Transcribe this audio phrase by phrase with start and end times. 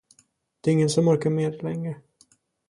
[0.61, 1.97] Det är ingen som orkar med det längre.